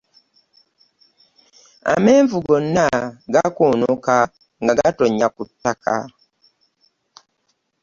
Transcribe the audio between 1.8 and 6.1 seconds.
Amenvu gonna gakoonoka nga gatonnya ku ttaka